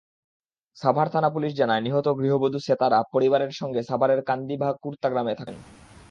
সাভার 0.77 1.07
থানার 1.09 1.33
পুলিশ 1.33 1.51
জানায়, 1.55 1.81
নিহত 1.81 2.07
গৃহবধূ 2.19 2.59
সেতারা 2.59 2.99
পরিবারের 3.13 3.51
সঙ্গে 3.51 3.81
সাভারের 3.83 4.19
কান্দিভাকুর্তা 4.29 5.07
গ্রামে 5.09 5.33
থাকতেন। 5.33 5.57